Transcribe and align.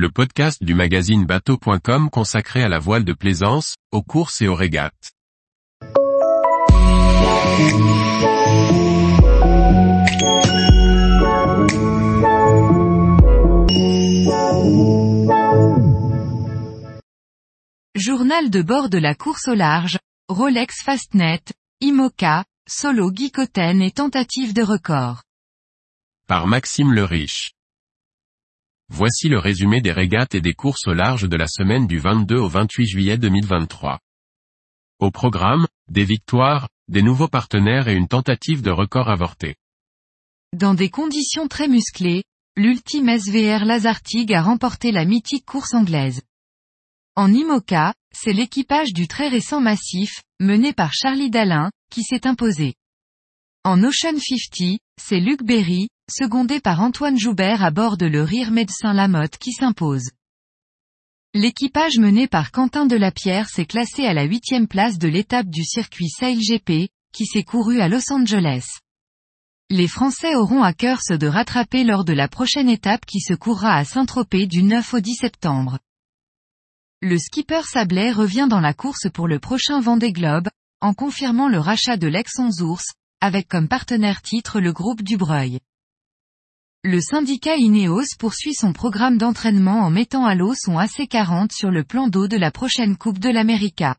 le 0.00 0.10
podcast 0.10 0.64
du 0.64 0.72
magazine 0.72 1.26
bateau.com 1.26 2.08
consacré 2.08 2.62
à 2.62 2.70
la 2.70 2.78
voile 2.78 3.04
de 3.04 3.12
plaisance, 3.12 3.74
aux 3.92 4.02
courses 4.02 4.40
et 4.40 4.48
aux 4.48 4.54
régates. 4.54 5.12
Journal 17.94 18.48
de 18.48 18.62
bord 18.62 18.88
de 18.88 18.96
la 18.96 19.14
course 19.14 19.48
au 19.48 19.54
large, 19.54 19.98
Rolex 20.30 20.82
Fastnet, 20.82 21.42
IMOCA, 21.82 22.46
Solo 22.66 23.10
Guicoten 23.10 23.82
et 23.82 23.90
tentative 23.90 24.54
de 24.54 24.62
record. 24.62 25.24
Par 26.26 26.46
Maxime 26.46 26.94
le 26.94 27.04
Riche. 27.04 27.52
Voici 28.92 29.28
le 29.28 29.38
résumé 29.38 29.80
des 29.80 29.92
régates 29.92 30.34
et 30.34 30.40
des 30.40 30.52
courses 30.52 30.88
au 30.88 30.92
large 30.92 31.28
de 31.28 31.36
la 31.36 31.46
semaine 31.46 31.86
du 31.86 32.00
22 32.00 32.36
au 32.36 32.48
28 32.48 32.86
juillet 32.86 33.18
2023. 33.18 34.00
Au 34.98 35.12
programme, 35.12 35.68
des 35.88 36.04
victoires, 36.04 36.68
des 36.88 37.00
nouveaux 37.00 37.28
partenaires 37.28 37.86
et 37.86 37.94
une 37.94 38.08
tentative 38.08 38.62
de 38.62 38.70
record 38.72 39.08
avorté. 39.08 39.54
Dans 40.56 40.74
des 40.74 40.90
conditions 40.90 41.46
très 41.46 41.68
musclées, 41.68 42.24
l'ultime 42.56 43.16
SVR 43.16 43.64
Lazartigue 43.64 44.34
a 44.34 44.42
remporté 44.42 44.90
la 44.90 45.04
mythique 45.04 45.46
course 45.46 45.72
anglaise. 45.72 46.22
En 47.14 47.32
IMOCA, 47.32 47.94
c'est 48.12 48.32
l'équipage 48.32 48.92
du 48.92 49.06
très 49.06 49.28
récent 49.28 49.60
Massif, 49.60 50.20
mené 50.40 50.72
par 50.72 50.92
Charlie 50.92 51.30
Dalin, 51.30 51.70
qui 51.92 52.02
s'est 52.02 52.26
imposé. 52.26 52.74
En 53.62 53.84
Ocean 53.84 54.18
50, 54.18 54.80
c'est 55.00 55.20
Luc 55.20 55.44
Berry, 55.44 55.88
secondé 56.10 56.60
par 56.60 56.80
Antoine 56.80 57.18
Joubert 57.18 57.64
à 57.64 57.70
bord 57.70 57.96
de 57.96 58.06
le 58.06 58.22
Rire 58.22 58.50
Médecin 58.50 58.92
Lamotte 58.92 59.38
qui 59.38 59.52
s'impose. 59.52 60.10
L'équipage 61.32 61.98
mené 61.98 62.26
par 62.26 62.50
Quentin 62.50 62.86
Delapierre 62.86 63.48
s'est 63.48 63.66
classé 63.66 64.04
à 64.04 64.14
la 64.14 64.24
huitième 64.24 64.66
place 64.66 64.98
de 64.98 65.06
l'étape 65.06 65.46
du 65.46 65.64
circuit 65.64 66.08
Sail 66.08 66.40
GP, 66.40 66.90
qui 67.12 67.26
s'est 67.26 67.44
couru 67.44 67.80
à 67.80 67.88
Los 67.88 68.12
Angeles. 68.12 68.66
Les 69.68 69.86
Français 69.86 70.34
auront 70.34 70.64
à 70.64 70.72
cœur 70.72 71.00
ce 71.00 71.14
de 71.14 71.28
rattraper 71.28 71.84
lors 71.84 72.04
de 72.04 72.12
la 72.12 72.26
prochaine 72.26 72.68
étape 72.68 73.06
qui 73.06 73.20
se 73.20 73.34
courra 73.34 73.76
à 73.76 73.84
Saint-Tropez 73.84 74.48
du 74.48 74.64
9 74.64 74.94
au 74.94 74.98
10 75.00 75.14
septembre. 75.14 75.78
Le 77.00 77.16
skipper 77.16 77.62
Sablé 77.62 78.10
revient 78.10 78.48
dans 78.50 78.60
la 78.60 78.74
course 78.74 79.08
pour 79.14 79.28
le 79.28 79.38
prochain 79.38 79.80
Vendée 79.80 80.12
Globe, 80.12 80.48
en 80.80 80.92
confirmant 80.94 81.48
le 81.48 81.60
rachat 81.60 81.96
de 81.96 82.08
l'ex-11 82.08 82.62
ours, 82.62 82.94
avec 83.20 83.46
comme 83.46 83.68
partenaire 83.68 84.22
titre 84.22 84.60
le 84.60 84.72
groupe 84.72 85.02
Dubreuil. 85.02 85.60
Le 86.82 87.02
syndicat 87.02 87.56
Ineos 87.56 88.16
poursuit 88.18 88.54
son 88.54 88.72
programme 88.72 89.18
d'entraînement 89.18 89.80
en 89.80 89.90
mettant 89.90 90.24
à 90.24 90.34
l'eau 90.34 90.54
son 90.54 90.78
AC40 90.78 91.52
sur 91.52 91.70
le 91.70 91.84
plan 91.84 92.08
d'eau 92.08 92.26
de 92.26 92.38
la 92.38 92.50
prochaine 92.50 92.96
Coupe 92.96 93.18
de 93.18 93.28
l'América. 93.28 93.96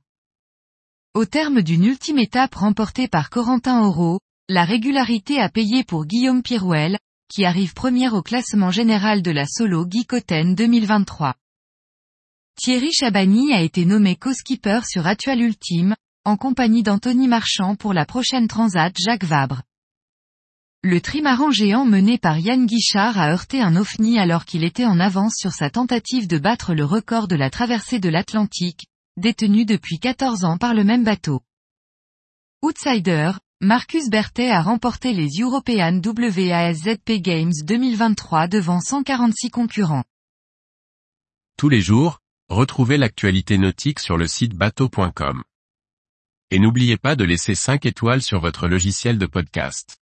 Au 1.13 1.25
terme 1.25 1.61
d'une 1.61 1.85
ultime 1.85 2.17
étape 2.17 2.55
remportée 2.55 3.07
par 3.07 3.29
Corentin 3.29 3.83
Oro, 3.83 4.19
la 4.49 4.65
régularité 4.65 5.39
a 5.39 5.47
payé 5.47 5.83
pour 5.83 6.07
Guillaume 6.07 6.41
Pirouel, 6.41 6.97
qui 7.31 7.45
arrive 7.45 7.75
première 7.75 8.15
au 8.15 8.23
classement 8.23 8.71
général 8.71 9.21
de 9.21 9.29
la 9.29 9.45
solo 9.45 9.85
Guy 9.85 10.07
Cotten 10.07 10.55
2023. 10.55 11.35
Thierry 12.55 12.91
Chabani 12.93 13.53
a 13.53 13.61
été 13.61 13.85
nommé 13.85 14.15
co-skipper 14.15 14.79
sur 14.89 15.05
Atual 15.05 15.39
Ultime, 15.39 15.95
en 16.25 16.35
compagnie 16.35 16.81
d'Anthony 16.81 17.27
Marchand 17.27 17.75
pour 17.75 17.93
la 17.93 18.07
prochaine 18.07 18.47
Transat 18.47 18.91
Jacques 18.97 19.25
Vabre. 19.25 19.61
Le 20.83 20.99
trimaran 20.99 21.51
géant 21.51 21.85
mené 21.85 22.17
par 22.17 22.39
Yann 22.39 22.65
Guichard 22.65 23.19
a 23.19 23.31
heurté 23.31 23.61
un 23.61 23.75
ovni 23.75 24.17
alors 24.17 24.45
qu'il 24.45 24.63
était 24.63 24.85
en 24.85 24.99
avance 24.99 25.35
sur 25.37 25.51
sa 25.51 25.69
tentative 25.69 26.27
de 26.27 26.39
battre 26.39 26.73
le 26.73 26.83
record 26.83 27.27
de 27.27 27.35
la 27.35 27.51
traversée 27.51 27.99
de 27.99 28.09
l'Atlantique, 28.09 28.87
détenu 29.15 29.63
depuis 29.63 29.99
14 29.99 30.43
ans 30.43 30.57
par 30.57 30.73
le 30.73 30.83
même 30.83 31.03
bateau. 31.03 31.41
Outsider, 32.63 33.33
Marcus 33.61 34.09
Berthet 34.09 34.49
a 34.49 34.63
remporté 34.63 35.13
les 35.13 35.27
European 35.39 36.01
WASZP 36.03 37.21
Games 37.21 37.53
2023 37.63 38.47
devant 38.47 38.81
146 38.81 39.51
concurrents. 39.51 40.05
Tous 41.57 41.69
les 41.69 41.81
jours, 41.81 42.21
retrouvez 42.49 42.97
l'actualité 42.97 43.59
nautique 43.59 43.99
sur 43.99 44.17
le 44.17 44.25
site 44.25 44.55
bateau.com. 44.55 45.43
Et 46.49 46.57
n'oubliez 46.57 46.97
pas 46.97 47.15
de 47.15 47.23
laisser 47.23 47.53
5 47.53 47.85
étoiles 47.85 48.23
sur 48.23 48.39
votre 48.39 48.67
logiciel 48.67 49.19
de 49.19 49.27
podcast. 49.27 50.00